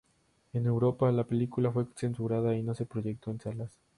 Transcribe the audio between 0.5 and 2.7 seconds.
En Europa, la película fue censurada y